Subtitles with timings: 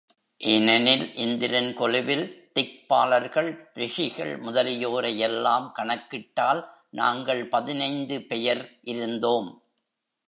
[0.41, 2.23] ஏனெனில், இந்திரன் கொலுவில்
[2.53, 3.71] திக்பாலர்கள்,
[3.73, 6.61] ரிஷிகள் முதலியோரை யெல்லாம் கணக்கிட்டால்
[6.91, 9.49] நாங்கள் பதினைந்து பெயர் இருந்தோம்.